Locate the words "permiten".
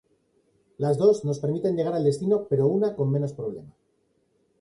1.37-1.75